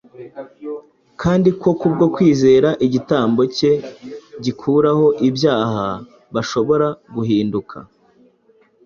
[1.21, 3.71] kandi ko kubwo kwizera igitambo cye
[4.43, 5.87] gikuraho ibyaha
[6.33, 7.77] bashobora guhinduka